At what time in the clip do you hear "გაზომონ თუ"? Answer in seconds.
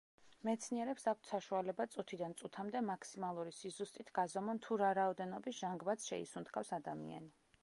4.21-4.81